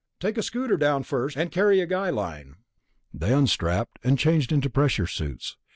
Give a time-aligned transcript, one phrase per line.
[0.19, 2.55] Take a scooter down first, and carry a guy line."
[3.13, 5.57] They unstrapped, and changed into pressure suits.